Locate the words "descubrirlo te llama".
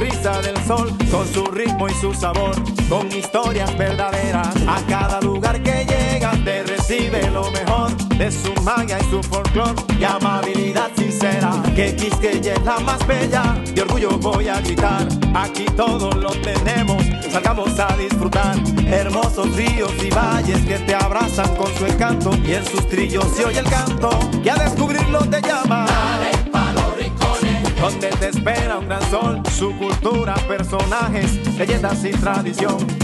24.56-25.84